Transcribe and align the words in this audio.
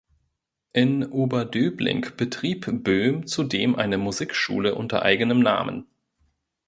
In 0.73 1.05
Oberdöbling 1.05 2.13
betrieb 2.17 2.65
Böhm 2.83 3.27
zudem 3.27 3.75
eine 3.75 3.99
Musikschule 3.99 4.73
unter 4.73 5.03
eigenem 5.03 5.41
Namen. 5.41 5.85